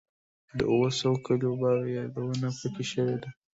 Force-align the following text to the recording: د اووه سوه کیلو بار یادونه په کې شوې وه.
د 0.57 0.59
اووه 0.71 0.89
سوه 0.99 1.17
کیلو 1.25 1.49
بار 1.61 1.77
یادونه 1.97 2.47
په 2.59 2.67
کې 2.73 2.83
شوې 2.91 3.15
وه. 3.21 3.29